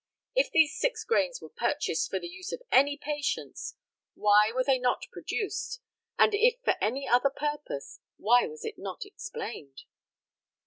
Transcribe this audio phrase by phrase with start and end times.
[0.33, 3.75] If these six grains were required for the use of any patients,
[4.15, 5.79] why were they not produced,
[6.17, 9.83] and if for any other purpose why was it not explained?